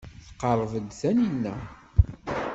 [0.27, 1.55] Tqerreb-d Taninna.